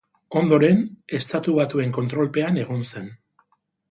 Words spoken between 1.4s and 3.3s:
Batuen kontrolpean egon zen.